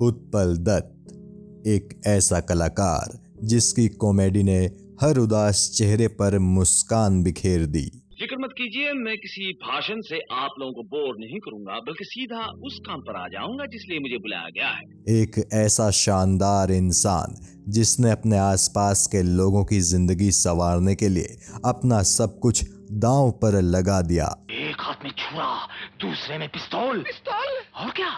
उत्पल 0.00 0.56
दत्त 0.56 1.66
एक 1.66 2.00
ऐसा 2.06 2.40
कलाकार 2.40 3.18
जिसकी 3.44 3.88
कॉमेडी 3.88 4.42
ने 4.42 4.58
हर 5.02 5.18
उदास 5.18 5.70
चेहरे 5.76 6.08
पर 6.08 6.38
मुस्कान 6.38 7.22
बिखेर 7.22 7.66
दी। 7.66 7.84
फ़िक्र 8.20 8.36
मत 8.38 8.50
कीजिए 8.52 8.92
मैं 8.92 9.16
किसी 9.16 9.52
भाषण 9.52 10.00
से 10.00 10.18
आप 10.32 10.54
लोगों 10.60 10.72
को 10.72 10.82
बोर 10.82 11.16
नहीं 11.18 11.38
करूँगा 11.38 11.78
बल्कि 11.78 12.04
सीधा 12.04 12.46
उस 12.64 12.78
काम 12.86 13.00
पर 13.00 13.16
आ 13.16 13.26
जाऊँगा 13.28 13.66
जिसलिए 13.66 13.98
मुझे 13.98 14.18
बुलाया 14.18 14.48
गया 14.48 14.68
है। 14.68 15.20
एक 15.20 15.48
ऐसा 15.54 15.90
शानदार 15.90 16.70
इंसान 16.70 17.36
जिसने 17.68 18.10
अपने 18.10 18.38
आसपास 18.38 19.06
के 19.06 19.22
लोगों 19.22 19.64
की 19.64 19.80
ज़िंदगी 19.80 20.30
संवारने 20.30 20.94
के 20.94 21.08
लिए 21.08 21.36
अपना 21.64 22.02
सब 22.02 22.38
कुछ 22.38 22.64
दांव 22.92 23.30
पर 23.42 23.60
लगा 23.62 24.00
दिया। 24.02 24.26
एक 24.50 24.80
हाथ 24.80 25.04
में 25.04 25.10
छुरा 25.10 25.50
दूसरे 26.00 26.38
में 26.38 26.48
पिस्तौल। 26.48 27.02
पिस्तौल? 27.02 27.84
और 27.84 27.90
क्या? 27.90 28.10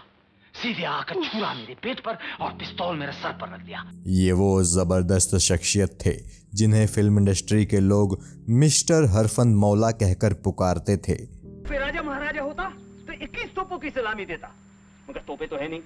सीधे 0.62 0.84
आकर 0.84 1.14
छुरा 1.24 1.52
मेरे 1.54 1.74
पेट 1.82 2.00
पर 2.00 2.18
और 2.40 2.50
पिस्तौल 2.52 2.96
मेरे 2.96 3.12
सर 3.12 3.32
पर 3.32 3.54
रख 3.54 3.60
दिया। 3.60 3.84
ये 4.06 4.32
वो 4.32 4.50
ज़बरदस्त 4.62 5.36
शख्सियत 5.38 5.98
थे 6.06 6.14
जिन्हें 6.54 6.86
फ़िल्म 6.86 7.18
इंडस्ट्री 7.18 7.66
के 7.66 7.80
लोग 7.80 8.18
मिस्टर 8.62 9.04
हरफन 9.04 9.54
मौला 9.56 9.90
कहकर 9.90 10.34
पुकारते 10.44 10.96
थे। 10.96 11.14
राजा 11.78 12.02
महाराजा 12.02 12.42
होता 12.42 12.68
तो 13.08 13.12
21 13.24 13.54
तोपों 13.56 13.78
की 13.78 13.90
सलामी 13.90 14.24
देता। 14.24 14.48
मगर 15.10 15.20
तोपे 15.20 15.46
तो 15.46 15.56
है 15.56 15.68
नहीं 15.68 15.80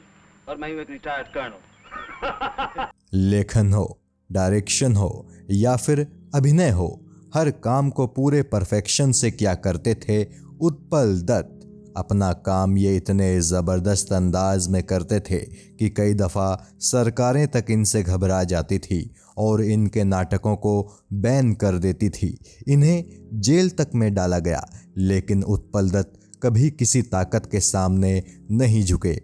और 0.48 0.56
मैं 0.56 0.68
एक 0.68 0.90
रिटायर्ड 0.90 1.28
कर्नल 1.28 2.88
लेखन 3.30 3.72
हो 3.72 3.86
डायरेक्शन 4.30 4.96
हो 4.96 5.10
या 5.50 5.76
फिर 5.76 6.06
अभिनय 6.34 6.70
हो 6.70 6.88
हर 7.34 7.50
काम 7.50 7.90
को 7.90 8.06
पूरे 8.06 8.42
परफेक्शन 8.42 9.12
से 9.12 9.30
क्या 9.30 9.54
करते 9.54 9.94
थे 9.94 10.24
उत्पल 10.60 11.20
दत्त। 11.22 11.53
अपना 11.96 12.32
काम 12.32 12.76
ये 12.78 12.96
इतने 12.96 13.40
ज़बरदस्त 13.40 14.12
अंदाज 14.12 14.68
में 14.68 14.82
करते 14.82 15.20
थे 15.20 15.38
कि 15.78 15.88
कई 15.90 16.14
दफ़ा 16.14 16.54
सरकारें 16.80 17.46
तक 17.48 17.66
इनसे 17.70 18.02
घबरा 18.02 18.42
जाती 18.44 18.78
थी 18.78 19.14
और 19.38 19.62
इनके 19.64 20.04
नाटकों 20.04 20.56
को 20.56 21.02
बैन 21.12 21.54
कर 21.54 21.78
देती 21.78 22.08
थी। 22.08 22.36
इन्हें 22.68 23.04
जेल 23.34 23.70
तक 23.70 23.90
में 23.94 24.14
डाला 24.14 24.38
गया, 24.38 24.66
लेकिन 24.96 25.42
उत्पल 25.42 25.90
दत्त 25.90 26.20
कभी 26.42 26.70
किसी 26.70 27.02
ताकत 27.02 27.48
के 27.52 27.60
सामने 27.60 28.22
नहीं 28.50 28.84
झुके। 28.84 29.14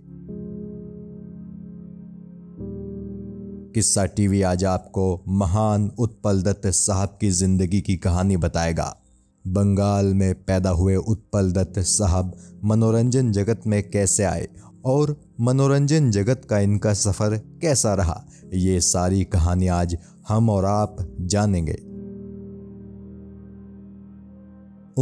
किस्सा 3.74 4.04
टीवी 4.06 4.42
आज 4.42 4.64
आपको 4.64 5.24
महान 5.28 5.90
उत्पल 5.98 6.42
दत्त 6.42 6.66
साहब 6.66 7.18
की 7.20 7.30
ज़िंदगी 7.30 7.80
की 7.80 7.96
कहानी 7.96 8.36
बताएगा। 8.36 8.99
बंगाल 9.46 10.06
में 10.06 10.34
पैदा 10.34 10.70
हुए 10.70 10.96
उत्पल 10.96 11.52
दत्त 11.52 11.78
साहब 11.78 12.36
मनोरंजन 12.64 13.32
जगत 13.32 13.60
में 13.66 13.90
कैसे 13.90 14.24
आए 14.24 14.48
और 14.84 15.20
मनोरंजन 15.40 16.10
जगत 16.10 16.42
का 16.50 16.58
इनका 16.58 16.94
सफ़र 16.94 17.36
कैसा 17.36 17.94
रहा? 17.94 18.24
ये 18.54 18.80
सारी 18.80 19.24
कहानी 19.24 19.66
आज 19.66 19.98
हम 20.28 20.50
और 20.50 20.64
आप 20.64 20.96
जानेंगे। 21.20 21.90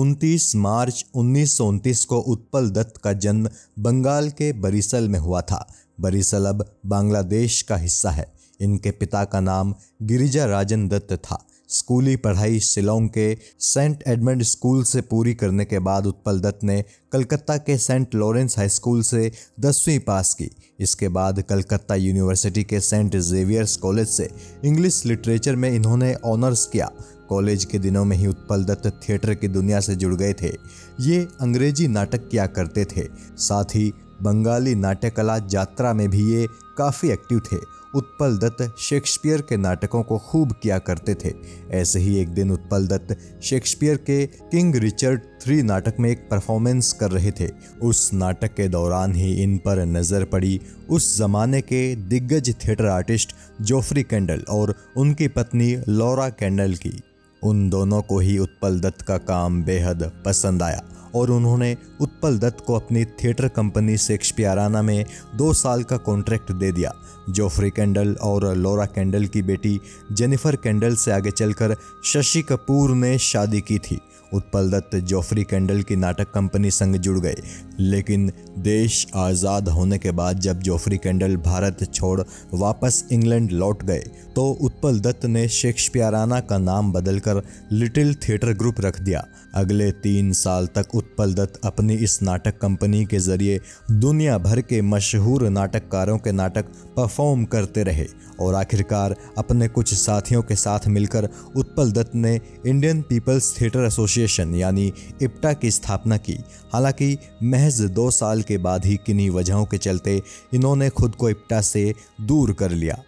29 0.00 0.56
मार्च 0.56 1.06
उन्नीस 1.14 1.56
सौ 1.56 1.66
उनतीस 1.66 2.04
को 2.04 2.18
उत्पल 2.18 2.70
दत्त 2.70 2.96
का 2.96 3.12
जन्म 3.12 3.48
बंगाल 3.78 4.30
के 4.30 4.52
बरिसल 4.52 5.08
में 5.08 5.18
हुआ 5.18 5.40
था। 5.40 5.68
बरिसल 6.00 6.46
अब 6.46 6.76
बांग्लादेश 6.86 7.62
का 7.62 7.76
हिस्सा 7.76 8.10
है। 8.10 8.32
इनके 8.60 8.90
पिता 8.90 9.24
का 9.24 9.40
नाम 9.40 9.74
गिरिजा 10.02 10.44
राजन 10.44 10.88
दत्त 10.88 11.12
था। 11.12 11.44
स्कूली 11.68 12.16
पढ़ाई 12.16 12.60
शिलोंग 12.60 13.08
के 13.08 13.36
सेंट 13.60 14.02
एडमंड 14.06 14.42
स्कूल 14.42 14.82
से 14.84 15.00
पूरी 15.00 15.34
करने 15.34 15.64
के 15.64 15.78
बाद 15.78 16.06
उत्पल 16.06 16.40
दत्त 16.40 16.64
ने 16.64 16.82
कलकत्ता 17.12 17.56
के 17.56 17.76
सेंट 17.78 18.14
लॉरेंस 18.14 18.58
हाई 18.58 18.68
स्कूल 18.68 19.02
से 19.02 19.30
दसवीं 19.60 19.98
पास 19.98 20.32
की। 20.34 20.50
इसके 20.80 21.08
बाद 21.08 21.42
कलकत्ता 21.42 21.94
यूनिवर्सिटी 21.94 22.64
के 22.64 22.80
सेंट 22.80 23.16
जेवियर्स 23.16 23.76
कॉलेज 23.76 24.08
से 24.08 24.30
इंग्लिश 24.64 25.04
लिटरेचर 25.06 25.56
में 25.56 25.70
इन्होंने 25.70 26.14
ऑनर्स 26.24 26.66
किया। 26.66 26.90
कॉलेज 27.28 27.64
के 27.64 27.78
दिनों 27.78 28.04
में 28.04 28.16
ही 28.16 28.26
उत्पल 28.26 28.64
दत्त 28.64 29.00
थिएटर 29.08 29.34
की 29.34 29.48
दुनिया 29.48 29.80
से 29.80 29.94
जुड़ 29.96 30.14
गए 30.14 30.32
थे। 30.32 30.52
ये 31.00 31.26
अंग्रेज़ी 31.40 31.88
नाटक 31.88 32.28
किया 32.28 32.46
करते 32.46 32.84
थे। 32.84 33.06
साथ 33.38 33.74
ही 33.74 33.92
बंगाली 34.22 34.74
नाट्यकला 34.74 35.36
यात्रा 35.52 35.92
में 35.94 36.08
भी 36.10 36.32
ये 36.32 36.46
काफ़ी 36.78 37.10
एक्टिव 37.10 37.40
थे। 37.52 37.56
उत्पल 37.98 38.36
दत्त 38.38 38.76
शेक्सपियर 38.80 39.40
के 39.40 39.56
नाटकों 39.56 40.02
को 40.02 40.18
खूब 40.20 40.52
किया 40.62 40.78
करते 40.80 41.14
थे। 41.14 41.32
ऐसे 41.72 42.00
ही 42.00 42.16
एक 42.16 42.28
दिन 42.28 42.50
उत्पल 42.50 42.86
दत्त 42.86 43.16
शेक्सपियर 43.42 43.96
के 44.06 44.24
किंग 44.26 44.76
रिचर्ड 44.76 45.20
थ्री 45.42 45.62
नाटक 45.62 45.96
में 46.00 46.10
एक 46.10 46.28
परफॉर्मेंस 46.30 46.92
कर 46.92 47.10
रहे 47.10 47.30
थे। 47.30 47.48
उस 47.82 48.10
नाटक 48.14 48.54
के 48.54 48.68
दौरान 48.68 49.14
ही 49.14 49.32
इन 49.42 49.56
पर 49.58 49.84
नज़र 49.86 50.24
पड़ी 50.24 50.60
उस 50.90 51.16
जमाने 51.18 51.60
के 51.62 51.94
दिग्गज 52.08 52.54
थिएटर 52.64 52.86
आर्टिस्ट 52.86 53.34
जोफ्री 53.62 54.02
कैंडल 54.02 54.44
और 54.50 54.74
उनकी 54.96 55.28
पत्नी 55.28 55.74
लॉरा 55.88 56.28
कैंडल 56.30 56.74
की। 56.76 57.00
उन 57.42 57.68
दोनों 57.70 58.02
को 58.02 58.18
ही 58.18 58.38
उत्पल 58.38 58.80
दत्त 58.80 59.02
का 59.02 59.18
काम 59.18 59.62
बेहद 59.64 60.22
पसंद 60.26 60.62
आया 60.62 60.82
और 61.14 61.30
उन्होंने 61.30 61.76
उत्पल 62.00 62.38
दत्त 62.38 62.64
को 62.64 62.74
अपनी 62.74 63.04
थिएटर 63.04 63.48
कंपनी 63.48 63.96
शेक्सपियराना 63.96 64.82
में 64.82 65.04
दो 65.34 65.52
साल 65.52 65.82
का 65.82 65.96
कॉन्ट्रैक्ट 65.96 66.52
दे 66.52 66.72
दिया 66.72 66.92
जोफ्री 67.30 67.70
कैंडल 67.70 68.14
और 68.22 68.54
लोरा 68.56 68.84
कैंडल 68.84 69.26
की 69.26 69.42
बेटी 69.42 69.80
जेनिफर 70.12 70.56
कैंडल 70.56 70.96
से 70.96 71.12
आगे 71.12 71.30
चलकर 71.30 71.76
शशि 72.04 72.42
कपूर 72.42 72.90
ने 72.90 73.18
शादी 73.18 73.60
की 73.60 73.78
थी। 73.78 74.00
उत्पल 74.34 74.70
दत्त, 74.70 74.96
जोफ्री 74.96 75.44
कैंडल 75.44 75.82
की 75.82 75.96
नाटक 75.96 76.30
कंपनी 76.30 76.70
संग 76.70 76.96
जुड़ 76.96 77.18
गए। 77.20 77.36
लेकिन 77.80 78.30
देश 78.60 79.06
आज़ाद 79.16 79.68
होने 79.68 79.98
के 79.98 80.10
बाद 80.10 80.38
जब 80.40 80.60
जोफ्री 80.60 80.96
कैंडल 80.98 81.36
भारत 81.36 81.84
छोड़ 81.94 82.20
वापस 82.54 83.04
इंग्लैंड 83.12 83.50
लौट 83.52 83.82
गए 83.84 84.04
तो 84.36 84.46
उत्पल 84.62 84.98
दत्त 85.00 85.24
ने 85.26 85.46
शेक्सपियराना 85.48 86.40
का 86.40 86.58
नाम 86.58 86.92
बदलकर 86.92 87.42
लिटिल 87.72 88.14
थिएटर 88.14 88.52
ग्रुप 88.52 88.80
रख 88.80 89.00
दिया। 89.00 89.24
अगले 89.54 89.90
तीन 89.92 90.32
साल 90.32 90.66
तक 90.66 90.94
उत्पल 90.94 91.34
दत्त 91.34 91.60
अपनी 91.64 91.94
इस 91.94 92.20
नाटक 92.22 92.58
कंपनी 92.58 93.04
के 93.04 93.18
ज़रिए 93.18 93.60
दुनिया 93.92 94.38
भर 94.38 94.60
के 94.60 94.80
मशहूर 94.82 95.48
नाटककारों 95.50 96.18
के 96.18 96.32
नाटक 96.32 96.64
परफॉर्म 96.96 97.44
करते 97.44 97.82
रहे 97.82 98.06
और 98.40 98.54
आखिरकार 98.54 99.14
अपने 99.38 99.68
कुछ 99.68 99.94
साथियों 99.94 100.42
के 100.42 100.54
साथ 100.56 100.86
मिलकर 100.88 101.28
उत्पल 101.56 101.92
दत्त 101.92 102.14
ने 102.14 102.38
इंडियन 102.66 103.02
पीपल्स 103.02 103.54
थिएटर 103.60 103.84
एसोसिएशन 103.84 104.16
यानी 104.54 104.92
इप्टा 105.22 105.52
की 105.52 105.70
स्थापना 105.70 106.16
की। 106.16 106.38
हालाँकि 106.72 107.18
महज 107.42 107.80
दो 107.82 108.10
साल 108.10 108.42
के 108.42 108.58
बाद 108.58 108.84
ही 108.84 108.96
किन्हीं 108.96 109.30
वजहों 109.30 109.64
के 109.66 109.78
चलते 109.78 110.22
इन्होंने 110.54 110.88
खुद 110.90 111.14
को 111.14 111.30
इप्टा 111.30 111.60
से 111.60 111.92
दूर 112.20 112.52
कर 112.52 112.70
लिया। 112.70 113.02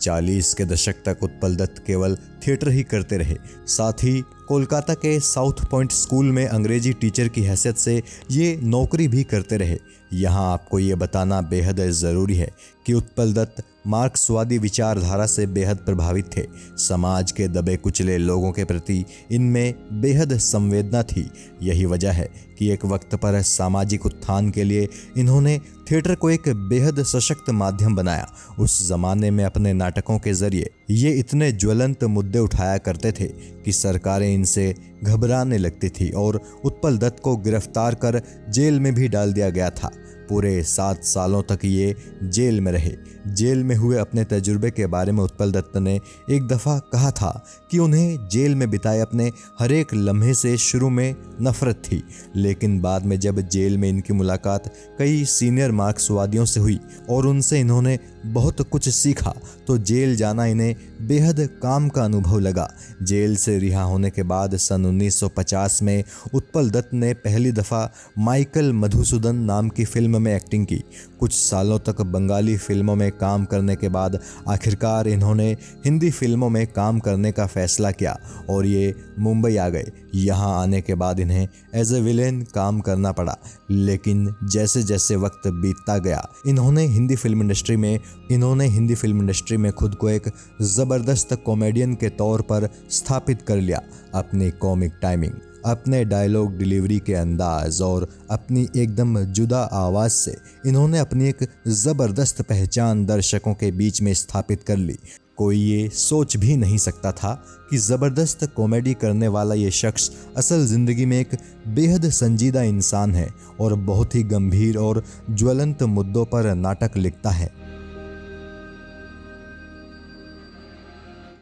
चालीस 0.00 0.52
के 0.54 0.64
दशक 0.64 0.94
तक 1.06 1.22
उत्पल 1.22 1.56
दत्त 1.56 1.82
केवल 1.86 2.16
थिएटर 2.46 2.68
ही 2.68 2.82
करते 2.82 3.16
रहे, 3.16 3.36
साथ 3.66 3.92
ही 3.92 4.22
कोलकाता 4.48 4.94
के 4.94 5.18
साउथ 5.20 5.64
पॉइंट 5.70 5.92
स्कूल 5.92 6.30
में 6.32 6.46
अंग्रेज़ी 6.46 6.92
टीचर 6.92 7.28
की 7.28 7.42
हैसियत 7.42 7.76
से 7.76 8.02
ये 8.30 8.58
नौकरी 8.62 9.08
भी 9.08 9.22
करते 9.24 9.56
रहे। 9.56 9.78
यहाँ 10.12 10.52
आपको 10.52 10.78
ये 10.78 10.94
बताना 10.94 11.40
बेहद 11.42 11.80
ज़रूरी 11.92 12.34
है 12.34 12.50
कि 12.86 12.92
उत्पल 12.92 13.32
दत्त 13.32 13.62
मार्क्सवादी 13.86 14.58
विचारधारा 14.58 15.26
से 15.26 15.46
बेहद 15.46 15.76
प्रभावित 15.76 16.30
थे। 16.36 16.46
समाज 16.78 17.32
के 17.32 17.48
दबे 17.48 17.76
कुचले 17.76 18.16
लोगों 18.18 18.52
के 18.52 18.64
प्रति 18.64 19.04
इनमें 19.32 19.74
बेहद 20.00 20.36
संवेदना 20.38 21.02
थी। 21.02 21.28
यही 21.62 21.84
वजह 21.84 22.12
है 22.12 22.28
कि 22.58 22.70
एक 22.70 22.84
वक्त 22.84 23.14
पर 23.14 23.40
सामाजिक 23.42 24.06
उत्थान 24.06 24.50
के 24.50 24.64
लिए 24.64 24.88
इन्होंने 25.16 25.58
थिएटर 25.90 26.14
को 26.14 26.30
एक 26.30 26.48
बेहद 26.68 27.02
सशक्त 27.04 27.50
माध्यम 27.50 27.96
बनाया। 27.96 28.28
उस 28.58 28.88
जमाने 28.88 29.30
में 29.30 29.44
अपने 29.44 29.72
नाटकों 29.72 30.18
के 30.18 30.32
ज़रिए 30.34 30.70
ये 30.90 31.10
इतने 31.10 31.52
ज्वलंत 31.52 32.04
मुद्दे 32.04 32.38
उठाया 32.38 32.78
करते 32.78 33.12
थे 33.12 33.24
कि 33.64 33.72
सरकारें 33.72 34.34
इनसे 34.34 34.74
घबराने 35.04 35.58
लगती 35.58 35.88
थी 35.88 36.10
और 36.10 36.40
उत्पल 36.64 36.98
दत्त 36.98 37.20
को 37.20 37.36
गिरफ़्तार 37.36 37.94
कर 37.94 38.22
जेल 38.50 38.80
में 38.80 38.94
भी 38.94 39.08
डाल 39.08 39.32
दिया 39.32 39.50
गया 39.50 39.70
था। 39.70 39.90
पूरे 40.28 40.62
सात 40.62 41.04
सालों 41.04 41.42
तक 41.42 41.58
ये 41.64 41.96
जेल 42.22 42.60
में 42.60 42.72
रहे। 42.72 42.92
जेल 43.34 43.64
में 43.64 43.76
हुए 43.76 43.96
अपने 43.96 44.24
तजुर्बे 44.24 44.70
के 44.70 44.86
बारे 44.86 45.12
में 45.12 45.24
उत्पल 45.24 45.52
दत्त 45.52 45.76
ने 45.76 46.00
एक 46.30 46.48
दफ़ा 46.48 46.78
कहा 46.78 47.10
था 47.10 47.46
कि 47.70 47.78
उन्हें 47.78 48.28
जेल 48.28 48.54
में 48.54 48.70
बिताए 48.70 49.00
अपने 49.00 49.30
हर 49.58 49.72
एक 49.72 49.94
लम्हे 49.94 50.34
से 50.34 50.56
शुरू 50.56 50.90
में 50.90 51.14
नफरत 51.42 51.74
थी। 51.74 52.02
लेकिन 52.36 52.80
बाद 52.80 53.06
में 53.06 53.20
जब 53.20 53.40
जेल 53.40 53.78
में 53.78 53.88
इनकी 53.88 54.12
मुलाकात 54.12 54.74
कई 54.98 55.24
सीनियर 55.24 55.70
मार्क्सवादियों 55.70 56.44
से 56.44 56.60
हुई 56.60 56.78
और 57.10 57.26
उनसे 57.26 57.60
इन्होंने 57.60 57.98
बहुत 58.26 58.60
कुछ 58.62 58.88
सीखा 58.88 59.34
तो 59.66 59.76
जेल 59.80 60.14
जाना 60.16 60.44
इन्हें 60.46 60.74
बेहद 61.00 61.40
काम 61.62 61.88
का 61.88 62.04
अनुभव 62.04 62.38
लगा। 62.38 62.68
जेल 63.02 63.36
से 63.36 63.58
रिहा 63.58 63.82
होने 63.82 64.10
के 64.10 64.22
बाद 64.22 64.56
सन 64.56 64.84
1950 64.86 65.80
में 65.82 66.04
उत्पल 66.34 66.70
दत्त 66.70 66.94
ने 66.94 67.12
पहली 67.16 67.52
दफ़ा 67.52 67.90
माइकल 68.18 68.72
मधुसूदन 68.72 69.36
नाम 69.44 69.68
की 69.68 69.84
फ़िल्म 69.84 70.22
में 70.22 70.34
एक्टिंग 70.34 70.66
की। 70.66 70.82
कुछ 71.20 71.32
सालों 71.32 71.78
तक 71.78 72.00
बंगाली 72.06 72.56
फ़िल्मों 72.56 72.96
में 72.96 73.10
काम 73.12 73.44
करने 73.44 73.76
के 73.76 73.88
बाद 73.88 74.18
आखिरकार 74.48 75.08
इन्होंने 75.08 75.50
हिंदी 75.84 76.10
फ़िल्मों 76.10 76.48
में 76.50 76.66
काम 76.66 76.98
करने 77.00 77.32
का 77.32 77.46
फैसला 77.46 77.90
किया 77.90 78.18
और 78.50 78.66
ये 78.66 78.94
मुंबई 79.18 79.56
आ 79.56 79.68
गए। 79.68 79.92
यहाँ 80.14 80.52
आने 80.60 80.80
के 80.80 80.94
बाद 80.94 81.20
इन्हें 81.20 81.46
एज 81.74 81.92
ए 81.92 82.00
विलेन 82.00 82.42
काम 82.54 82.80
करना 82.80 83.12
पड़ा, 83.12 83.36
लेकिन 83.70 84.34
जैसे 84.44 84.82
जैसे 84.82 85.16
वक्त 85.16 85.46
बीतता 85.46 85.96
गया, 85.98 86.26
इन्होंने 86.46 86.84
हिंदी 86.86 87.16
फ़िल्म 87.16 87.42
इंडस्ट्री 87.42 87.76
में 87.76 87.98
इन्होंने 88.32 88.66
हिंदी 88.68 88.94
फ़िल्म 88.94 89.20
इंडस्ट्री 89.20 89.56
में 89.56 89.70
खुद 89.72 89.94
को 89.94 90.08
एक 90.10 90.30
ज़बरदस्त 90.62 91.34
कॉमेडियन 91.44 91.94
के 91.94 92.08
तौर 92.12 92.42
पर 92.42 92.68
स्थापित 92.90 93.42
कर 93.42 93.56
लिया, 93.56 93.80
अपनी 94.14 94.50
कॉमिक 94.60 94.98
टाइमिंग, 95.02 95.32
अपने 95.66 96.04
डायलॉग 96.04 96.56
डिलीवरी 96.58 96.98
के 96.98 97.14
अंदाज 97.14 97.80
और 97.82 98.08
अपनी 98.30 98.66
एकदम 98.76 99.18
जुदा 99.24 99.60
आवाज़ 99.74 100.12
से 100.14 100.36
इन्होंने 100.66 100.98
अपनी 100.98 101.28
एक 101.28 101.46
ज़बरदस्त 101.68 102.42
पहचान 102.42 103.04
दर्शकों 103.06 103.54
के 103.54 103.70
बीच 103.72 104.02
में 104.02 104.12
स्थापित 104.14 104.62
कर 104.62 104.76
ली। 104.76 104.98
कोई 105.36 105.56
ये 105.58 105.88
सोच 105.88 106.36
भी 106.36 106.56
नहीं 106.56 106.76
सकता 106.78 107.10
था 107.12 107.32
कि 107.70 107.78
ज़बरदस्त 107.78 108.44
कॉमेडी 108.56 108.94
करने 108.94 109.28
वाला 109.28 109.54
ये 109.54 109.70
शख्स 109.70 110.10
असल 110.36 110.64
ज़िंदगी 110.66 111.06
में 111.06 111.18
एक 111.20 111.36
बेहद 111.68 112.08
संजीदा 112.10 112.62
इंसान 112.62 113.14
है 113.14 113.28
और 113.60 113.74
बहुत 113.84 114.14
ही 114.14 114.22
गंभीर 114.24 114.76
और 114.78 115.02
ज्वलंत 115.30 115.82
मुद्दों 115.82 116.24
पर 116.24 116.54
नाटक 116.54 116.96
लिखता 116.96 117.30
है। 117.30 117.50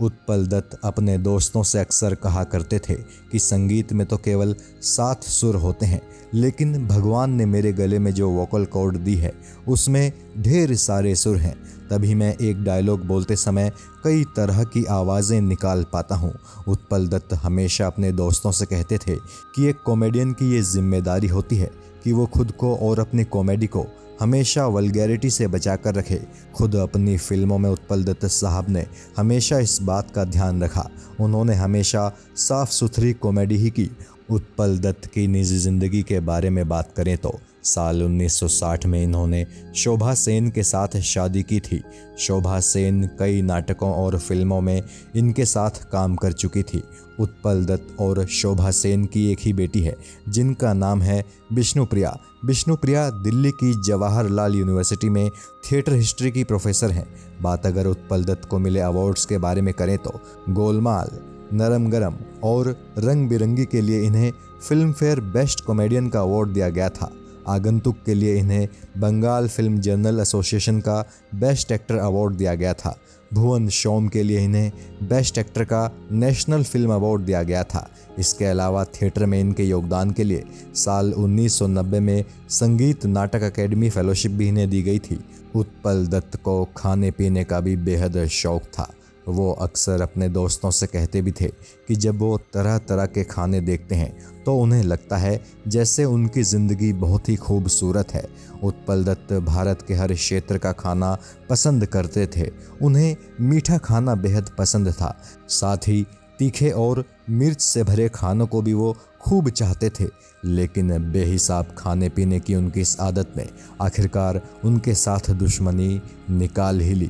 उत्पल 0.00 0.46
दत्त 0.46 0.78
अपने 0.84 1.16
दोस्तों 1.18 1.62
से 1.62 1.78
अक्सर 1.78 2.14
कहा 2.14 2.44
करते 2.44 2.78
थे 2.78 2.94
कि 3.32 3.38
संगीत 3.38 3.92
में 3.92 4.06
तो 4.06 4.16
केवल 4.16 4.54
सात 4.82 5.22
सुर 5.24 5.56
होते 5.56 5.86
हैं, 5.86 6.00
लेकिन 6.34 6.86
भगवान 6.88 7.30
ने 7.30 7.46
मेरे 7.46 7.72
गले 7.72 7.98
में 7.98 8.12
जो 8.14 8.30
वोकल 8.30 8.64
कॉर्ड 8.66 8.96
दी 8.96 9.14
है, 9.14 9.32
उसमें 9.68 10.12
ढेर 10.38 10.74
सारे 10.76 11.14
सुर 11.14 11.36
हैं। 11.36 11.56
तभी 11.90 12.14
मैं 12.14 12.36
एक 12.38 12.62
डायलॉग 12.64 13.04
बोलते 13.06 13.36
समय 13.36 13.70
कई 14.04 14.24
तरह 14.36 14.62
की 14.64 14.84
आवाज़ें 14.84 15.40
निकाल 15.40 15.84
पाता 15.92 16.14
हूँ। 16.14 16.32
उत्पल 16.68 17.06
दत्त 17.08 17.34
हमेशा 17.34 17.86
अपने 17.86 18.12
दोस्तों 18.12 18.52
से 18.52 18.66
कहते 18.66 18.98
थे 18.98 19.16
कि 19.54 19.66
एक 19.68 19.82
कॉमेडियन 19.86 20.32
की 20.32 20.52
ये 20.52 20.62
ज़िम्मेदारी 20.64 21.28
होती 21.28 21.56
है 21.56 21.70
कि 22.04 22.12
वो 22.12 22.26
खुद 22.26 22.50
को 22.52 22.74
और 22.78 23.00
अपनी 23.00 23.24
कॉमेडी 23.26 23.66
को 23.66 23.86
हमेशा 24.20 24.66
वलगैरिटी 24.66 25.30
से 25.30 25.46
बचा 25.46 25.76
कर 25.76 25.94
रखे। 25.94 26.20
खुद 26.54 26.76
अपनी 26.76 27.16
फ़िल्मों 27.18 27.58
में 27.58 27.68
उत्पल 27.70 28.04
दत्त 28.04 28.26
साहब 28.26 28.68
ने 28.68 28.84
हमेशा 29.16 29.58
इस 29.58 29.78
बात 29.82 30.10
का 30.10 30.24
ध्यान 30.24 30.62
रखा। 30.62 30.88
उन्होंने 31.20 31.54
हमेशा 31.54 32.08
साफ़ 32.36 32.70
सुथरी 32.70 33.12
कॉमेडी 33.12 33.56
ही 33.56 33.70
की। 33.70 33.90
उत्पल 34.30 34.78
दत्त 34.78 35.06
की 35.06 35.26
निजी 35.26 35.58
ज़िंदगी 35.58 36.02
के 36.02 36.20
बारे 36.20 36.50
में 36.50 36.68
बात 36.68 36.92
करें 36.96 37.16
तो 37.16 37.38
साल 37.64 38.02
1960 38.02 38.86
में 38.86 39.02
इन्होंने 39.04 39.46
शोभा 39.76 40.14
सेन 40.14 40.50
के 40.50 40.62
साथ 40.62 40.96
शादी 40.96 41.42
की 41.42 41.60
थी। 41.60 41.82
शोभा 42.18 42.60
सेन 42.60 43.08
कई 43.18 43.42
नाटकों 43.42 43.92
और 43.92 44.18
फ़िल्मों 44.18 44.60
में 44.60 44.82
इनके 45.16 45.44
साथ 45.44 45.70
काम 45.92 46.16
कर 46.16 46.32
चुकी 46.32 46.62
थी। 46.62 46.82
उत्पल 47.20 47.64
दत्त 47.64 47.96
और 48.00 48.26
शोभा 48.26 48.70
सेन 48.70 49.04
की 49.04 49.32
एक 49.32 49.38
ही 49.40 49.52
बेटी 49.52 49.80
है, 49.80 49.96
जिनका 50.28 50.72
नाम 50.72 51.02
है 51.02 51.24
विष्णुप्रिया। 51.52 52.16
विष्णुप्रिया 52.44 53.08
दिल्ली 53.10 53.50
की 53.50 53.72
जवाहरलाल 53.82 54.54
यूनिवर्सिटी 54.54 55.08
में 55.08 55.30
थिएटर 55.30 55.92
हिस्ट्री 55.92 56.30
की 56.30 56.44
प्रोफेसर 56.44 56.90
हैं। 56.90 57.06
बात 57.42 57.66
अगर 57.66 57.86
उत्पल 57.86 58.24
दत्त 58.24 58.44
को 58.44 58.58
मिले 58.58 58.80
अवार्ड्स 58.80 59.24
के 59.26 59.38
बारे 59.38 59.60
में 59.60 59.74
करें 59.74 59.96
तो 59.98 60.20
गोलमाल, 60.48 61.18
नरम 61.52 61.90
गरम 61.90 62.14
और 62.44 62.76
रंग 62.98 63.28
बिरंगी 63.28 63.64
के 63.64 63.80
लिए 63.80 64.02
इन्हें 64.02 64.32
फ़िल्म 64.68 64.92
फेयर 64.92 65.20
बेस्ट 65.20 65.64
कॉमेडियन 65.64 66.08
का 66.08 66.20
अवार्ड 66.20 66.48
दिया 66.48 66.68
गया 66.68 66.88
था। 66.88 67.10
आगंतुक 67.48 67.96
के 68.06 68.14
लिए 68.14 68.36
इन्हें 68.36 68.68
बंगाल 68.98 69.48
फ़िल्म 69.48 69.78
जर्नल 69.78 70.20
एसोसिएशन 70.20 70.80
का 70.80 71.08
बेस्ट 71.34 71.72
एक्टर 71.72 71.96
अवार्ड 71.96 72.34
दिया 72.34 72.54
गया 72.54 72.74
था। 72.74 72.98
भुवन 73.34 73.68
शोम 73.68 74.08
के 74.08 74.22
लिए 74.22 74.40
इन्हें 74.40 74.72
बेस्ट 75.02 75.38
एक्टर 75.38 75.64
का 75.64 75.90
नेशनल 76.12 76.62
फ़िल्म 76.62 76.92
अवार्ड 76.92 77.22
दिया 77.22 77.42
गया 77.42 77.64
था। 77.64 77.90
इसके 78.18 78.44
अलावा 78.44 78.84
थिएटर 78.84 79.26
में 79.26 79.40
इनके 79.40 79.64
योगदान 79.64 80.10
के 80.10 80.24
लिए 80.24 80.44
साल 80.74 81.12
1990 81.12 82.00
में 82.00 82.24
संगीत 82.50 83.06
नाटक 83.06 83.42
अकेडमी 83.42 83.90
फेलोशिप 83.90 84.30
भी 84.30 84.48
इन्हें 84.48 84.70
दी 84.70 84.82
गई 84.82 84.98
थी। 84.98 85.24
उत्पल 85.54 86.06
दत्त 86.06 86.36
को 86.36 86.68
खाने 86.76 87.10
पीने 87.10 87.44
का 87.44 87.60
भी 87.60 87.76
बेहद 87.76 88.26
शौक 88.26 88.62
था। 88.62 88.92
वो 89.28 89.50
अक्सर 89.52 90.00
अपने 90.02 90.28
दोस्तों 90.28 90.70
से 90.70 90.86
कहते 90.86 91.22
भी 91.22 91.32
थे 91.32 91.48
कि 91.88 91.94
जब 91.96 92.18
वो 92.18 92.36
तरह 92.54 92.78
तरह 92.80 93.06
के 93.06 93.24
खाने 93.24 93.60
देखते 93.60 93.94
हैं 93.94 94.42
तो 94.44 94.56
उन्हें 94.58 94.82
लगता 94.82 95.16
है 95.16 95.40
जैसे 95.68 96.04
उनकी 96.06 96.42
ज़िंदगी 96.42 96.92
बहुत 96.94 97.28
ही 97.28 97.36
खूबसूरत 97.36 98.12
है। 98.12 98.26
उत्पल 98.62 99.04
दत्त 99.04 99.32
भारत 99.44 99.84
के 99.88 99.94
हर 99.94 100.14
क्षेत्र 100.14 100.58
का 100.58 100.72
खाना 100.74 101.16
पसंद 101.50 101.86
करते 101.86 102.26
थे। 102.26 102.50
उन्हें 102.82 103.16
मीठा 103.40 103.78
खाना 103.78 104.14
बेहद 104.16 104.50
पसंद 104.58 104.92
था। 104.92 105.16
साथ 105.50 105.88
ही 105.88 106.04
तीखे 106.38 106.70
और 106.72 107.04
मिर्च 107.30 107.60
से 107.60 107.82
भरे 107.84 108.08
खानों 108.08 108.46
को 108.46 108.62
भी 108.62 108.72
वो 108.72 108.94
खूब 109.20 109.48
चाहते 109.50 109.90
थे, 109.90 110.08
लेकिन 110.44 111.12
बेहिसाब 111.12 111.74
खाने 111.78 112.08
पीने 112.08 112.40
की 112.40 112.54
उनकी 112.54 112.80
इस 112.80 112.96
आदत 113.00 113.32
ने 113.36 113.48
आखिरकार 113.80 114.40
उनके 114.64 114.94
साथ 114.96 115.30
दुश्मनी 115.34 116.00
निकाल 116.30 116.80
ही 116.80 116.94
ली। 116.94 117.08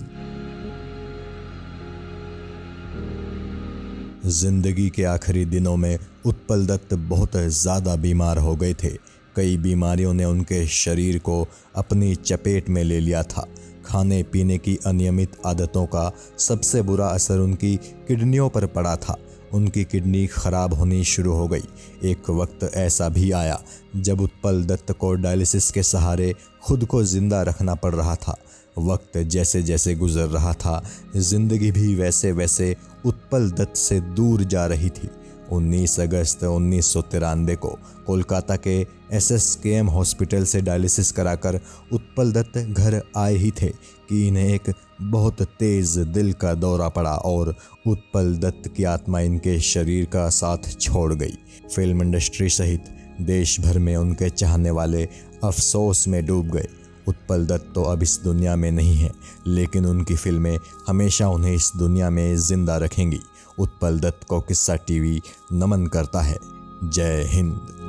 ज़िंदगी 4.25 4.89
के 4.91 5.03
आखिरी 5.05 5.45
दिनों 5.45 5.77
में 5.77 5.99
उत्पल 6.27 6.65
दत्त 6.67 6.93
बहुत 7.09 7.37
ज़्यादा 7.37 7.97
बीमार 7.97 8.39
हो 8.39 8.55
गए 8.57 8.75
थे। 8.75 8.91
कई 9.37 9.57
बीमारियों 9.57 10.13
ने 10.15 10.25
उनके 10.25 10.65
शरीर 10.67 11.19
को 11.19 11.47
अपनी 11.77 12.15
चपेट 12.15 12.69
में 12.69 12.83
ले 12.85 13.01
लिया 13.01 13.23
था। 13.23 13.47
खाने 13.87 14.23
पीने 14.23 14.57
की 14.59 14.79
अनियमित 14.87 15.33
आदतों 15.47 15.85
का 15.87 16.11
सबसे 16.39 16.83
बुरा 16.83 17.07
असर 17.07 17.39
उनकी 17.39 17.75
किडनियों 18.09 18.49
पर 18.49 18.67
पड़ा 18.67 18.95
था। 18.97 19.17
उनकी 19.53 19.85
किडनी 19.85 20.27
खराब 20.27 20.75
होनी 20.75 21.03
शुरू 21.05 21.33
हो 21.33 21.47
गई। 21.49 22.09
एक 22.11 22.31
वक्त 22.31 22.71
ऐसा 22.75 23.09
भी 23.09 23.31
आया 23.33 23.61
जब 23.97 24.21
उत्पल 24.21 24.65
दत्त 24.65 24.93
को 24.93 25.13
डायलिसिस 25.17 25.71
के 25.71 25.83
सहारे 25.83 26.33
खुद 26.63 26.85
को 26.85 27.03
ज़िंदा 27.05 27.43
रखना 27.43 27.75
पड़ 27.75 27.95
रहा 27.95 28.15
था। 28.17 28.37
वक्त 28.79 29.19
जैसे 29.19 29.63
जैसे 29.63 29.95
गुजर 29.95 30.27
रहा 30.29 30.53
था, 30.55 30.83
ज़िंदगी 31.17 31.71
भी 31.73 31.95
वैसे 31.95 32.33
वैसे 32.33 32.75
उत्पल 33.07 33.51
दत्त 33.51 33.77
से 33.77 34.01
दूर 34.01 34.45
जा 34.45 34.67
रही 34.67 34.91
थी। 34.91 35.09
19 35.53 35.99
अगस्त 36.01 36.45
उन्नीस 36.45 36.93
सौ 36.93 37.03
तिरानबे 37.03 37.55
को 37.57 37.79
कोलकाता 38.07 38.57
के 38.57 38.87
S 39.13 39.33
S 39.33 39.55
K 39.63 39.71
M 39.71 39.87
hospital 39.87 40.45
से 40.45 40.61
डायलिसिस 40.61 41.13
कराकर 41.13 41.61
उत्पल 41.93 42.33
दत्त 42.33 42.59
घर 42.59 43.01
आए 43.17 43.35
ही 43.35 43.51
थे 43.51 43.69
कि 44.09 44.29
इन्हें 44.29 44.55
एक 44.55 44.73
बहुत 45.03 45.43
तेज़ 45.43 46.01
दिल 46.01 46.33
का 46.33 46.55
दौरा 46.55 46.89
पड़ा 46.89 47.15
और 47.15 47.55
उत्पल 47.87 48.37
दत्त 48.37 48.69
की 48.77 48.85
आत्मा 48.85 49.21
इनके 49.21 49.61
शरीर 49.61 50.05
का 50.05 50.29
साथ 50.29 50.71
छोड़ 50.81 51.15
गई। 51.15 51.35
फ़िल्म 51.75 52.03
इंडस्ट्री 52.03 52.49
सहित 52.49 52.85
देश 53.21 53.61
भर 53.61 53.79
में 53.79 53.97
उनके 53.97 54.31
चाहने 54.31 54.71
वाले 54.71 55.09
अफसोस 55.45 56.09
में 56.09 56.27
डूब 56.27 56.51
गए। 56.51 56.69
उत्पल 57.09 57.47
दत्त 57.47 57.73
तो 57.75 57.83
अब 57.83 58.03
इस 58.03 58.19
दुनिया 58.25 58.57
में 58.57 58.71
नहीं 58.73 58.95
है, 58.97 59.13
लेकिन 59.47 59.87
उनकी 59.87 60.17
फ़िल्में 60.17 60.59
हमेशा 60.89 61.29
उन्हें 61.29 61.55
इस 61.55 61.73
दुनिया 61.77 62.11
में 62.11 62.37
ज़िंदा 62.37 62.77
रखेंगी। 62.77 63.21
उत्पल 63.59 63.99
दत्त 64.01 64.27
को 64.29 64.41
किस्सा 64.41 64.77
टीवी 64.77 65.21
नमन 65.53 65.87
करता 65.87 66.21
है। 66.21 66.39
जय 66.85 67.25
हिंद। 67.29 67.84